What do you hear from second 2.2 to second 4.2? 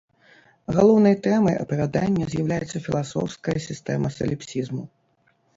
з'яўляецца філасофская сістэма